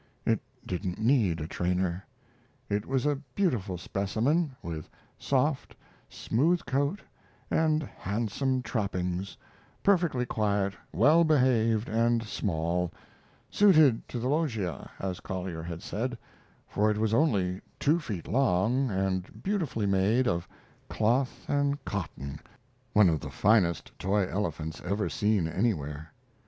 It 0.25 0.39
didn't 0.65 0.97
need 0.97 1.39
a 1.39 1.47
trainer. 1.47 2.03
It 2.71 2.87
was 2.87 3.05
a 3.05 3.17
beautiful 3.35 3.77
specimen, 3.77 4.55
with 4.63 4.89
soft, 5.19 5.75
smooth 6.09 6.65
coat 6.65 7.01
and 7.51 7.83
handsome 7.83 8.63
trappings, 8.63 9.37
perfectly 9.83 10.25
quiet, 10.25 10.73
well 10.91 11.23
behaved 11.23 11.87
and 11.87 12.23
small 12.23 12.91
suited 13.51 14.07
to 14.09 14.17
the 14.17 14.27
loggia, 14.27 14.89
as 14.97 15.19
Collier 15.19 15.61
had 15.61 15.83
said 15.83 16.17
for 16.67 16.89
it 16.89 16.97
was 16.97 17.13
only 17.13 17.61
two 17.79 17.99
feet 17.99 18.27
long 18.27 18.89
and 18.89 19.43
beautifully 19.43 19.85
made 19.85 20.27
of 20.27 20.47
cloth 20.89 21.45
and 21.47 21.85
cotton 21.85 22.39
one 22.93 23.07
of 23.07 23.19
the 23.19 23.29
forest 23.29 23.91
toy 23.99 24.27
elephants 24.27 24.81
ever 24.83 25.09
seen 25.09 25.47
anywhere. 25.47 26.11